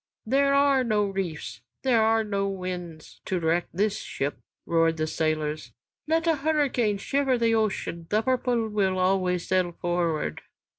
[0.25, 5.73] "There are no reefs, there are no winds to wreck this ship," roared the sailors.
[6.07, 10.41] "Let a hurricane shiver the ocean, 'The Purple' will always sail forward."